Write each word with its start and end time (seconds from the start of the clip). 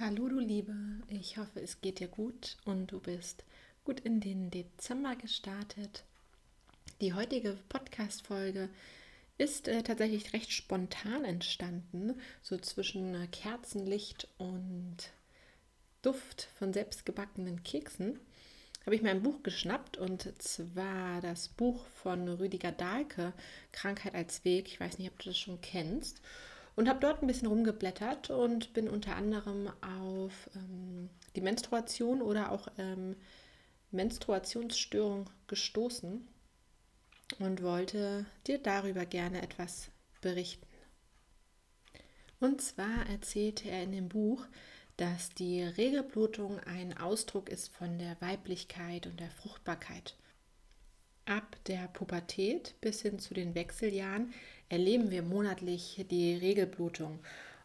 Hallo 0.00 0.30
du 0.30 0.38
Liebe, 0.38 0.74
ich 1.08 1.36
hoffe 1.36 1.60
es 1.60 1.82
geht 1.82 2.00
dir 2.00 2.08
gut 2.08 2.56
und 2.64 2.90
du 2.90 3.00
bist 3.00 3.44
gut 3.84 4.00
in 4.00 4.18
den 4.20 4.50
Dezember 4.50 5.14
gestartet. 5.14 6.04
Die 7.02 7.12
heutige 7.12 7.58
Podcast-Folge 7.68 8.70
ist 9.36 9.68
äh, 9.68 9.82
tatsächlich 9.82 10.32
recht 10.32 10.52
spontan 10.52 11.26
entstanden, 11.26 12.18
so 12.40 12.56
zwischen 12.56 13.14
äh, 13.14 13.26
Kerzenlicht 13.26 14.26
und 14.38 14.96
Duft 16.00 16.48
von 16.58 16.72
selbstgebackenen 16.72 17.62
Keksen. 17.62 18.18
Habe 18.86 18.94
ich 18.94 19.02
mir 19.02 19.10
ein 19.10 19.22
Buch 19.22 19.42
geschnappt 19.42 19.98
und 19.98 20.32
zwar 20.42 21.20
das 21.20 21.48
Buch 21.48 21.84
von 22.02 22.26
Rüdiger 22.26 22.72
Dahlke, 22.72 23.34
Krankheit 23.72 24.14
als 24.14 24.46
Weg. 24.46 24.68
Ich 24.68 24.80
weiß 24.80 24.98
nicht, 24.98 25.10
ob 25.10 25.18
du 25.18 25.28
das 25.28 25.36
schon 25.36 25.60
kennst 25.60 26.22
und 26.80 26.88
habe 26.88 27.00
dort 27.00 27.22
ein 27.22 27.26
bisschen 27.26 27.48
rumgeblättert 27.48 28.30
und 28.30 28.72
bin 28.72 28.88
unter 28.88 29.14
anderem 29.14 29.70
auf 29.82 30.48
ähm, 30.54 31.10
die 31.36 31.42
Menstruation 31.42 32.22
oder 32.22 32.50
auch 32.50 32.68
ähm, 32.78 33.16
Menstruationsstörung 33.90 35.28
gestoßen 35.46 36.26
und 37.38 37.62
wollte 37.62 38.24
dir 38.46 38.56
darüber 38.56 39.04
gerne 39.04 39.42
etwas 39.42 39.90
berichten. 40.22 40.66
Und 42.40 42.62
zwar 42.62 43.06
erzählte 43.10 43.68
er 43.68 43.82
in 43.82 43.92
dem 43.92 44.08
Buch, 44.08 44.46
dass 44.96 45.28
die 45.34 45.62
Regelblutung 45.62 46.60
ein 46.60 46.96
Ausdruck 46.96 47.50
ist 47.50 47.68
von 47.74 47.98
der 47.98 48.18
Weiblichkeit 48.22 49.06
und 49.06 49.20
der 49.20 49.30
Fruchtbarkeit. 49.30 50.16
Ab 51.26 51.58
der 51.66 51.88
Pubertät 51.88 52.74
bis 52.80 53.02
hin 53.02 53.18
zu 53.18 53.34
den 53.34 53.54
Wechseljahren 53.54 54.32
erleben 54.70 55.10
wir 55.10 55.22
monatlich 55.22 56.06
die 56.10 56.34
Regelblutung. 56.34 57.18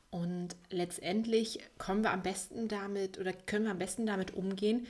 Und 0.09 0.55
letztendlich 0.69 1.59
kommen 1.77 2.03
wir 2.03 2.11
am 2.11 2.23
besten 2.23 2.67
damit 2.67 3.17
oder 3.17 3.31
können 3.31 3.65
wir 3.65 3.71
am 3.71 3.79
besten 3.79 4.05
damit 4.05 4.33
umgehen, 4.33 4.87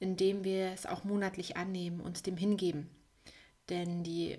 indem 0.00 0.44
wir 0.44 0.72
es 0.72 0.86
auch 0.86 1.04
monatlich 1.04 1.56
annehmen, 1.56 2.00
uns 2.00 2.22
dem 2.22 2.36
hingeben. 2.36 2.88
Denn 3.68 4.02
die, 4.02 4.38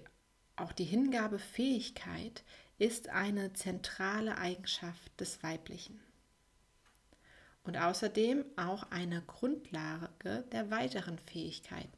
auch 0.56 0.72
die 0.72 0.86
Hingabefähigkeit 0.86 2.44
ist 2.78 3.10
eine 3.10 3.54
zentrale 3.54 4.38
Eigenschaft 4.38 5.20
des 5.20 5.44
Weiblichen. 5.44 6.00
Und 7.64 7.78
außerdem 7.78 8.46
auch 8.56 8.90
eine 8.90 9.22
Grundlage 9.22 10.46
der 10.52 10.72
weiteren 10.72 11.20
Fähigkeiten. 11.20 11.92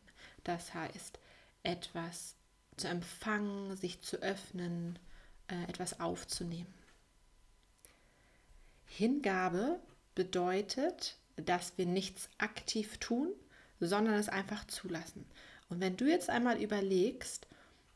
Das 0.43 0.73
heißt, 0.73 1.19
etwas 1.63 2.35
zu 2.75 2.87
empfangen, 2.87 3.77
sich 3.77 4.01
zu 4.01 4.17
öffnen, 4.17 4.97
äh, 5.51 5.69
etwas 5.69 5.99
aufzunehmen. 5.99 6.73
Hingabe 8.85 9.79
bedeutet, 10.15 11.17
dass 11.35 11.77
wir 11.77 11.85
nichts 11.85 12.29
aktiv 12.37 12.97
tun, 12.97 13.29
sondern 13.79 14.15
es 14.15 14.29
einfach 14.29 14.65
zulassen. 14.65 15.25
Und 15.69 15.79
wenn 15.79 15.95
du 15.95 16.05
jetzt 16.05 16.29
einmal 16.29 16.61
überlegst, 16.61 17.47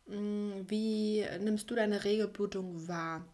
wie 0.08 1.26
nimmst 1.40 1.70
du 1.70 1.76
deine 1.76 2.04
Regelblutung 2.04 2.88
wahr? 2.88 3.26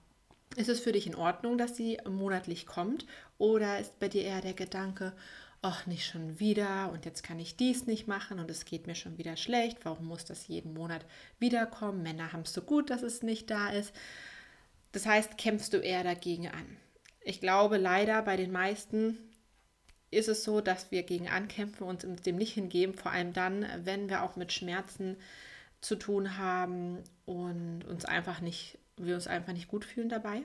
Ist 0.56 0.70
es 0.70 0.80
für 0.80 0.92
dich 0.92 1.06
in 1.06 1.16
Ordnung, 1.16 1.58
dass 1.58 1.76
sie 1.76 1.98
monatlich 2.10 2.66
kommt? 2.66 3.06
Oder 3.38 3.80
ist 3.80 4.00
bei 4.00 4.08
dir 4.08 4.24
eher 4.24 4.42
der 4.42 4.54
Gedanke, 4.54 5.14
ach, 5.62 5.86
nicht 5.86 6.06
schon 6.06 6.40
wieder 6.40 6.92
und 6.92 7.06
jetzt 7.06 7.24
kann 7.24 7.40
ich 7.40 7.56
dies 7.56 7.86
nicht 7.86 8.08
machen 8.08 8.40
und 8.40 8.50
es 8.50 8.66
geht 8.66 8.88
mir 8.88 8.96
schon 8.96 9.18
wieder 9.18 9.38
schlecht. 9.38 9.80
Warum 9.84 10.08
muss 10.08 10.26
das 10.26 10.48
jeden 10.48 10.74
Monat 10.74 11.06
wiederkommen? 11.40 12.02
Männer 12.02 12.34
haben 12.34 12.42
es 12.42 12.54
so 12.54 12.62
gut, 12.62 12.90
dass 12.90 13.04
es 13.04 13.22
nicht 13.22 13.50
da 13.52 13.70
ist. 13.70 13.94
Das 14.92 15.06
heißt, 15.06 15.38
kämpfst 15.38 15.74
du 15.74 15.78
eher 15.78 16.04
dagegen 16.04 16.48
an. 16.48 16.78
Ich 17.22 17.40
glaube 17.40 17.78
leider 17.78 18.24
bei 18.24 18.38
den 18.38 18.52
meisten 18.52 19.18
ist 20.10 20.28
es 20.28 20.44
so, 20.44 20.62
dass 20.62 20.92
wir 20.92 21.04
gegen 21.04 21.30
ankämpfen 21.30 21.88
und 21.88 22.04
uns 22.04 22.24
dem 22.24 22.38
nicht 22.38 22.54
hingeben, 22.54 22.96
vor 22.96 23.12
allem 23.12 23.32
dann, 23.32 23.66
wenn 23.86 24.10
wir 24.10 24.24
auch 24.24 24.36
mit 24.36 24.52
Schmerzen 24.52 25.16
zu 25.80 25.96
tun 25.96 26.38
haben 26.38 27.04
und 27.26 27.86
uns 27.86 28.06
einfach 28.06 28.42
nicht, 28.42 28.78
wir 28.98 29.16
uns 29.16 29.28
einfach 29.28 29.54
nicht 29.54 29.68
gut 29.68 29.86
fühlen 29.86 30.10
dabei. 30.10 30.42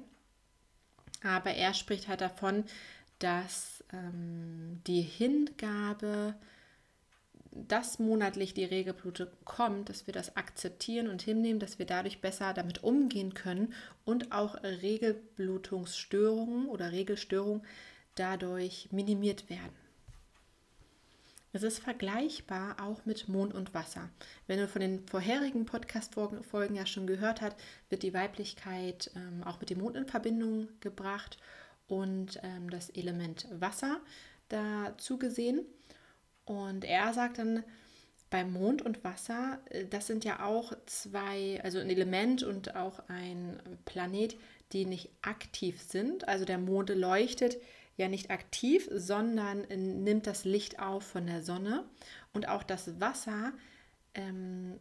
Aber 1.22 1.50
er 1.50 1.74
spricht 1.74 2.06
halt 2.06 2.20
davon, 2.20 2.64
dass 3.18 3.82
ähm, 3.92 4.80
die 4.86 5.02
Hingabe, 5.02 6.34
dass 7.50 7.98
monatlich 7.98 8.52
die 8.52 8.64
Regelblute 8.64 9.32
kommt, 9.44 9.88
dass 9.88 10.06
wir 10.06 10.12
das 10.12 10.36
akzeptieren 10.36 11.08
und 11.08 11.22
hinnehmen, 11.22 11.60
dass 11.60 11.78
wir 11.78 11.86
dadurch 11.86 12.20
besser 12.20 12.52
damit 12.52 12.84
umgehen 12.84 13.32
können 13.34 13.72
und 14.04 14.32
auch 14.32 14.62
Regelblutungsstörungen 14.62 16.68
oder 16.68 16.92
Regelstörungen 16.92 17.62
dadurch 18.14 18.88
minimiert 18.92 19.48
werden. 19.48 19.86
Es 21.52 21.62
ist 21.62 21.78
vergleichbar 21.78 22.76
auch 22.82 23.06
mit 23.06 23.28
Mond 23.28 23.54
und 23.54 23.72
Wasser. 23.72 24.10
Wenn 24.46 24.58
du 24.58 24.68
von 24.68 24.82
den 24.82 25.06
vorherigen 25.06 25.64
Podcast-Folgen 25.64 26.74
ja 26.74 26.84
schon 26.84 27.06
gehört 27.06 27.40
hast, 27.40 27.56
wird 27.88 28.02
die 28.02 28.12
Weiblichkeit 28.12 29.10
ähm, 29.16 29.42
auch 29.42 29.58
mit 29.58 29.70
dem 29.70 29.78
Mond 29.78 29.96
in 29.96 30.06
Verbindung 30.06 30.68
gebracht 30.80 31.38
und 31.88 32.40
ähm, 32.42 32.70
das 32.70 32.90
Element 32.90 33.46
Wasser 33.50 34.00
dazu 34.48 35.18
gesehen. 35.18 35.64
Und 36.44 36.84
er 36.84 37.12
sagt 37.12 37.38
dann, 37.38 37.64
beim 38.30 38.52
Mond 38.52 38.82
und 38.82 39.04
Wasser, 39.04 39.60
äh, 39.70 39.86
das 39.86 40.06
sind 40.06 40.24
ja 40.24 40.44
auch 40.44 40.72
zwei, 40.86 41.60
also 41.62 41.78
ein 41.78 41.90
Element 41.90 42.42
und 42.42 42.74
auch 42.76 43.00
ein 43.08 43.60
Planet, 43.84 44.36
die 44.72 44.84
nicht 44.84 45.10
aktiv 45.22 45.80
sind. 45.80 46.26
Also 46.28 46.44
der 46.44 46.58
Mond 46.58 46.90
leuchtet 46.90 47.58
ja 47.96 48.08
nicht 48.08 48.30
aktiv, 48.30 48.88
sondern 48.92 49.62
nimmt 49.68 50.26
das 50.26 50.44
Licht 50.44 50.80
auf 50.80 51.04
von 51.04 51.26
der 51.26 51.42
Sonne. 51.42 51.84
Und 52.32 52.48
auch 52.48 52.62
das 52.62 53.00
Wasser 53.00 53.52
ähm, 54.14 54.78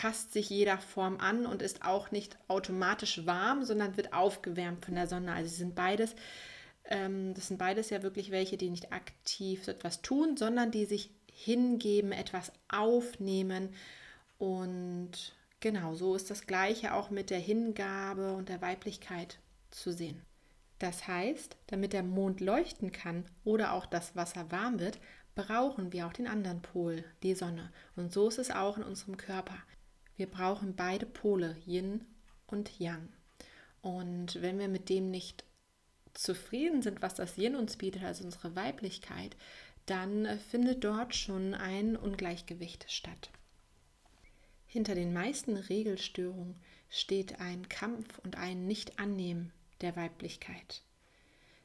passt 0.00 0.32
sich 0.32 0.48
jeder 0.48 0.78
Form 0.78 1.18
an 1.18 1.44
und 1.44 1.60
ist 1.60 1.84
auch 1.84 2.10
nicht 2.10 2.38
automatisch 2.48 3.26
warm, 3.26 3.64
sondern 3.64 3.98
wird 3.98 4.14
aufgewärmt 4.14 4.86
von 4.86 4.94
der 4.94 5.06
Sonne. 5.06 5.34
Also 5.34 5.50
sie 5.50 5.56
sind 5.56 5.74
beides, 5.74 6.14
ähm, 6.86 7.34
das 7.34 7.48
sind 7.48 7.58
beides 7.58 7.90
ja 7.90 8.02
wirklich 8.02 8.30
welche, 8.30 8.56
die 8.56 8.70
nicht 8.70 8.94
aktiv 8.94 9.62
so 9.62 9.70
etwas 9.70 10.00
tun, 10.00 10.38
sondern 10.38 10.70
die 10.70 10.86
sich 10.86 11.10
hingeben, 11.30 12.12
etwas 12.12 12.50
aufnehmen. 12.70 13.74
Und 14.38 15.34
genau 15.60 15.94
so 15.94 16.14
ist 16.14 16.30
das 16.30 16.46
Gleiche 16.46 16.94
auch 16.94 17.10
mit 17.10 17.28
der 17.28 17.38
Hingabe 17.38 18.32
und 18.32 18.48
der 18.48 18.62
Weiblichkeit 18.62 19.38
zu 19.70 19.92
sehen. 19.92 20.22
Das 20.78 21.08
heißt, 21.08 21.58
damit 21.66 21.92
der 21.92 22.04
Mond 22.04 22.40
leuchten 22.40 22.90
kann 22.90 23.26
oder 23.44 23.74
auch 23.74 23.84
das 23.84 24.16
Wasser 24.16 24.50
warm 24.50 24.80
wird, 24.80 24.98
brauchen 25.34 25.92
wir 25.92 26.06
auch 26.06 26.14
den 26.14 26.26
anderen 26.26 26.62
Pol, 26.62 27.04
die 27.22 27.34
Sonne. 27.34 27.70
Und 27.96 28.14
so 28.14 28.28
ist 28.28 28.38
es 28.38 28.50
auch 28.50 28.78
in 28.78 28.82
unserem 28.82 29.18
Körper. 29.18 29.58
Wir 30.20 30.26
brauchen 30.26 30.76
beide 30.76 31.06
Pole, 31.06 31.56
Yin 31.66 32.04
und 32.46 32.78
Yang. 32.78 33.08
Und 33.80 34.42
wenn 34.42 34.58
wir 34.58 34.68
mit 34.68 34.90
dem 34.90 35.10
nicht 35.10 35.46
zufrieden 36.12 36.82
sind, 36.82 37.00
was 37.00 37.14
das 37.14 37.38
Yin 37.38 37.56
uns 37.56 37.78
bietet, 37.78 38.02
also 38.02 38.24
unsere 38.24 38.54
Weiblichkeit, 38.54 39.34
dann 39.86 40.38
findet 40.50 40.84
dort 40.84 41.14
schon 41.14 41.54
ein 41.54 41.96
Ungleichgewicht 41.96 42.84
statt. 42.92 43.30
Hinter 44.66 44.94
den 44.94 45.14
meisten 45.14 45.56
Regelstörungen 45.56 46.60
steht 46.90 47.40
ein 47.40 47.70
Kampf 47.70 48.18
und 48.18 48.36
ein 48.36 48.66
Nicht-Annehmen 48.66 49.54
der 49.80 49.96
Weiblichkeit. 49.96 50.82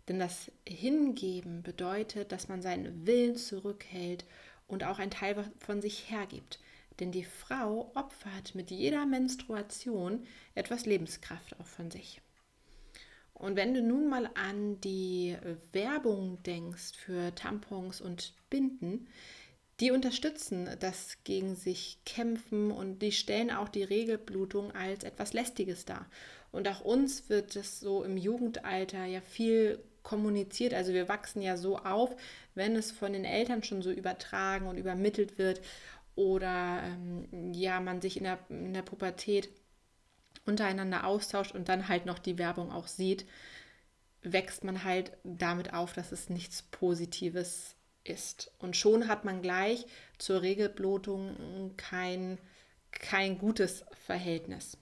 Denn 0.08 0.18
das 0.18 0.50
Hingeben 0.66 1.62
bedeutet, 1.62 2.32
dass 2.32 2.48
man 2.48 2.62
seinen 2.62 3.06
Willen 3.06 3.36
zurückhält 3.36 4.24
und 4.66 4.86
auch 4.86 5.00
einen 5.00 5.12
Teil 5.12 5.52
von 5.60 5.82
sich 5.82 6.10
hergibt. 6.10 6.58
Denn 7.00 7.12
die 7.12 7.24
Frau 7.24 7.92
opfert 7.96 8.56
mit 8.56 8.72
jeder 8.72 9.06
Menstruation 9.06 10.26
etwas 10.54 10.86
Lebenskraft 10.86 11.60
auch 11.60 11.68
von 11.68 11.92
sich. 11.92 12.22
Und 13.34 13.58
wenn 13.58 13.74
du 13.74 13.82
nun 13.82 14.08
mal 14.08 14.30
an 14.36 14.80
die 14.80 15.36
Werbung 15.74 16.42
denkst 16.44 16.94
für 16.98 17.36
Tampons 17.36 18.00
und 18.00 18.34
Binden, 18.50 19.08
Die 19.82 19.92
unterstützen 19.92 20.70
das 20.80 21.18
gegen 21.26 21.56
sich 21.56 22.00
kämpfen 22.06 22.72
und 22.72 23.02
die 23.02 23.12
stellen 23.12 23.52
auch 23.52 23.68
die 23.68 23.84
Regelblutung 23.84 24.72
als 24.72 25.04
etwas 25.04 25.34
Lästiges 25.34 25.84
dar. 25.84 26.10
Und 26.52 26.68
auch 26.70 26.80
uns 26.80 27.28
wird 27.30 27.58
es 27.58 27.82
so 27.82 28.04
im 28.04 28.16
Jugendalter 28.16 29.04
ja 29.04 29.20
viel 29.20 29.80
kommuniziert. 30.02 30.74
Also 30.74 30.94
wir 30.94 31.10
wachsen 31.10 31.42
ja 31.42 31.58
so 31.58 31.78
auf, 31.78 32.16
wenn 32.54 32.78
es 32.78 32.92
von 32.92 33.12
den 33.12 33.26
Eltern 33.26 33.64
schon 33.64 33.82
so 33.82 33.92
übertragen 33.92 34.68
und 34.68 34.78
übermittelt 34.78 35.38
wird 35.38 35.60
oder 36.16 36.82
ähm, 36.84 37.54
ja, 37.54 37.80
man 37.80 38.02
sich 38.02 38.18
in 38.18 38.24
der, 38.24 38.40
in 38.50 38.74
der 38.74 38.82
Pubertät 38.82 39.50
untereinander 40.46 41.06
austauscht 41.06 41.54
und 41.54 41.70
dann 41.70 41.88
halt 41.88 42.06
noch 42.06 42.20
die 42.20 42.38
Werbung 42.38 42.72
auch 42.72 42.88
sieht, 42.88 43.26
wächst 44.22 44.64
man 44.64 44.84
halt 44.84 45.12
damit 45.24 45.74
auf, 45.74 45.94
dass 45.94 46.12
es 46.12 46.30
nichts 46.30 46.64
Positives 46.64 47.76
ist. 48.04 48.52
Und 48.60 48.76
schon 48.76 49.08
hat 49.08 49.26
man 49.26 49.42
gleich 49.42 49.86
zur 50.18 50.42
Regelblutung 50.42 51.74
kein, 51.78 52.40
kein 52.92 53.38
gutes 53.38 53.86
Verhältnis. 54.06 54.78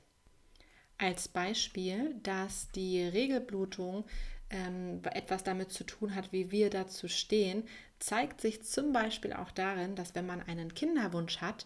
Als 1.04 1.28
Beispiel, 1.28 2.16
dass 2.24 2.72
die 2.72 3.04
Regelblutung 3.04 4.06
ähm, 4.50 5.02
etwas 5.12 5.44
damit 5.44 5.74
zu 5.74 5.84
tun 5.84 6.16
hat, 6.16 6.32
wie 6.32 6.50
wir 6.50 6.70
dazu 6.70 7.10
stehen, 7.10 7.68
zeigt 8.00 8.40
sich 8.40 8.64
zum 8.64 8.94
Beispiel 8.94 9.34
auch 9.34 9.52
darin, 9.52 9.98
dass 9.98 10.16
wenn 10.16 10.26
man 10.26 10.42
einen 10.42 10.74
Kinderwunsch 10.74 11.42
hat 11.42 11.66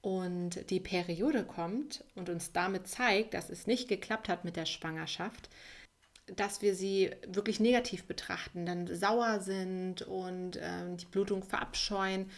und 0.00 0.68
die 0.70 0.80
Periode 0.80 1.44
kommt 1.44 2.02
und 2.16 2.28
uns 2.28 2.50
damit 2.50 2.88
zeigt, 2.88 3.34
dass 3.34 3.48
es 3.48 3.68
nicht 3.68 3.86
geklappt 3.86 4.28
hat 4.28 4.44
mit 4.44 4.56
der 4.56 4.66
Schwangerschaft, 4.66 5.48
dass 6.34 6.60
wir 6.60 6.74
sie 6.74 7.12
wirklich 7.28 7.60
negativ 7.60 8.06
betrachten, 8.06 8.66
dann 8.66 8.92
sauer 8.92 9.38
sind 9.38 10.02
und 10.02 10.58
ähm, 10.60 10.96
die 10.96 11.06
Blutung 11.06 11.44
verabscheuen, 11.44 12.28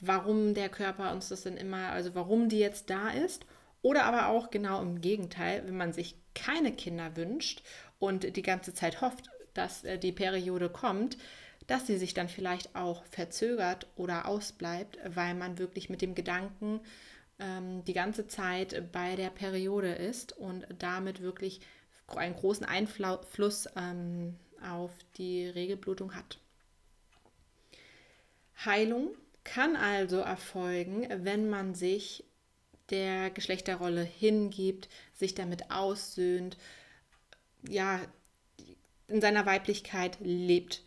warum 0.00 0.54
der 0.54 0.70
Körper 0.70 1.12
uns 1.12 1.28
das 1.28 1.42
denn 1.42 1.58
immer, 1.58 1.90
also 1.90 2.14
warum 2.14 2.48
die 2.48 2.58
jetzt 2.58 2.88
da 2.88 3.10
ist. 3.10 3.44
Oder 3.84 4.06
aber 4.06 4.28
auch 4.28 4.50
genau 4.50 4.80
im 4.80 5.02
Gegenteil, 5.02 5.62
wenn 5.66 5.76
man 5.76 5.92
sich 5.92 6.16
keine 6.34 6.72
Kinder 6.72 7.16
wünscht 7.16 7.62
und 7.98 8.34
die 8.34 8.42
ganze 8.42 8.72
Zeit 8.72 9.02
hofft, 9.02 9.28
dass 9.52 9.84
äh, 9.84 9.98
die 9.98 10.10
Periode 10.10 10.70
kommt, 10.70 11.18
dass 11.66 11.86
sie 11.86 11.98
sich 11.98 12.14
dann 12.14 12.30
vielleicht 12.30 12.74
auch 12.74 13.04
verzögert 13.04 13.86
oder 13.94 14.26
ausbleibt, 14.26 14.98
weil 15.14 15.34
man 15.34 15.58
wirklich 15.58 15.90
mit 15.90 16.00
dem 16.00 16.14
Gedanken 16.14 16.80
ähm, 17.38 17.84
die 17.84 17.92
ganze 17.92 18.26
Zeit 18.26 18.90
bei 18.90 19.16
der 19.16 19.28
Periode 19.28 19.92
ist 19.92 20.32
und 20.32 20.66
damit 20.78 21.20
wirklich 21.20 21.60
einen 22.06 22.36
großen 22.36 22.64
Einfluss 22.64 23.68
ähm, 23.76 24.38
auf 24.62 24.92
die 25.18 25.46
Regelblutung 25.46 26.14
hat. 26.14 26.38
Heilung 28.64 29.14
kann 29.44 29.76
also 29.76 30.20
erfolgen, 30.20 31.06
wenn 31.22 31.50
man 31.50 31.74
sich 31.74 32.24
der 32.90 33.30
Geschlechterrolle 33.30 34.02
hingibt, 34.02 34.88
sich 35.12 35.34
damit 35.34 35.70
aussöhnt, 35.70 36.56
ja, 37.68 38.00
in 39.08 39.20
seiner 39.20 39.46
Weiblichkeit 39.46 40.18
lebt. 40.20 40.82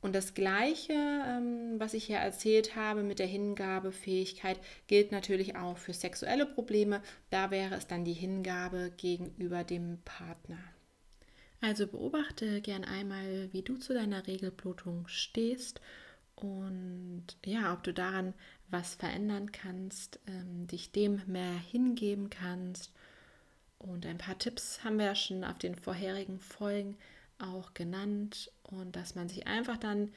Und 0.00 0.16
das 0.16 0.34
Gleiche, 0.34 0.94
ähm, 0.94 1.78
was 1.78 1.94
ich 1.94 2.04
hier 2.04 2.16
erzählt 2.16 2.74
habe 2.74 3.04
mit 3.04 3.20
der 3.20 3.28
Hingabefähigkeit, 3.28 4.58
gilt 4.88 5.12
natürlich 5.12 5.54
auch 5.54 5.78
für 5.78 5.92
sexuelle 5.92 6.44
Probleme. 6.44 7.02
Da 7.30 7.52
wäre 7.52 7.76
es 7.76 7.86
dann 7.86 8.04
die 8.04 8.12
Hingabe 8.12 8.92
gegenüber 8.96 9.62
dem 9.62 9.98
Partner. 10.04 10.58
Also 11.60 11.86
beobachte 11.86 12.60
gern 12.60 12.82
einmal, 12.84 13.48
wie 13.52 13.62
du 13.62 13.76
zu 13.76 13.94
deiner 13.94 14.26
Regelblutung 14.26 15.06
stehst 15.06 15.80
und 16.34 17.24
ja, 17.44 17.72
ob 17.72 17.84
du 17.84 17.92
daran 17.92 18.34
was 18.72 18.94
verändern 18.94 19.52
kannst, 19.52 20.18
ähm, 20.26 20.66
dich 20.66 20.92
dem 20.92 21.22
mehr 21.26 21.54
hingeben 21.54 22.30
kannst. 22.30 22.92
Und 23.78 24.06
ein 24.06 24.18
paar 24.18 24.38
Tipps 24.38 24.82
haben 24.84 24.98
wir 24.98 25.06
ja 25.06 25.14
schon 25.14 25.44
auf 25.44 25.58
den 25.58 25.74
vorherigen 25.74 26.38
Folgen 26.38 26.96
auch 27.38 27.74
genannt 27.74 28.50
und 28.62 28.94
dass 28.96 29.14
man 29.14 29.28
sich 29.28 29.46
einfach 29.46 29.76
dann 29.76 30.12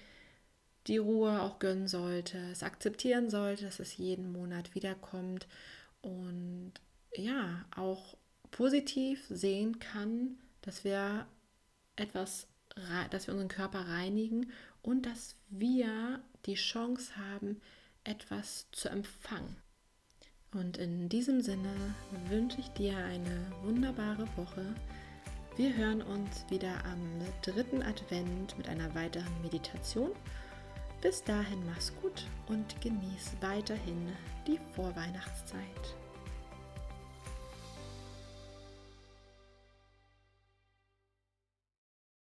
die 0.88 0.98
Ruhe 0.98 1.42
auch 1.42 1.58
gönnen 1.60 1.88
sollte, 1.88 2.38
es 2.52 2.62
akzeptieren 2.62 3.30
sollte, 3.30 3.66
dass 3.66 3.80
es 3.80 3.98
jeden 3.98 4.32
Monat 4.32 4.76
wiederkommt 4.76 5.48
und 6.02 6.74
ja, 7.16 7.66
auch 7.76 8.16
positiv 8.52 9.26
sehen 9.30 9.80
kann, 9.80 10.38
dass 10.62 10.84
wir 10.84 11.26
etwas, 11.96 12.48
dass 13.10 13.28
wir 13.28 13.34
unseren 13.34 13.50
Körper 13.50 13.88
reinigen 13.88 14.52
und 14.82 15.06
dass 15.06 15.36
wir 15.50 16.22
die 16.46 16.56
Chance 16.56 17.16
haben, 17.18 17.62
etwas 18.06 18.68
zu 18.72 18.90
empfangen. 18.90 19.58
Und 20.54 20.78
in 20.78 21.10
diesem 21.10 21.42
Sinne 21.42 21.74
wünsche 22.30 22.62
ich 22.62 22.70
dir 22.70 22.96
eine 22.98 23.52
wunderbare 23.64 24.26
Woche. 24.38 24.74
Wir 25.58 25.76
hören 25.76 26.02
uns 26.02 26.46
wieder 26.50 26.74
am 26.86 27.02
dritten 27.42 27.84
Advent 27.84 28.58
mit 28.58 28.70
einer 28.70 28.94
weiteren 28.96 29.42
Meditation. 29.42 30.12
Bis 31.02 31.24
dahin 31.24 31.66
mach's 31.66 31.94
gut 32.02 32.26
und 32.48 32.80
genieß 32.82 33.36
weiterhin 33.42 34.08
die 34.48 34.60
Vorweihnachtszeit. 34.74 35.96